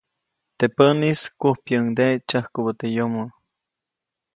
[0.57, 3.31] Teʼ päʼnis, kujpyäʼuŋde tsyäjkubä teʼ yomoʼ.